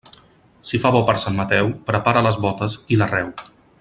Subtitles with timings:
[0.69, 3.31] Si fa bo per Sant Mateu, prepara les bótes i l'arreu.